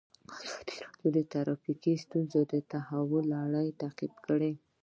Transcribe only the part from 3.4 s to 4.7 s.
لړۍ تعقیب کړې.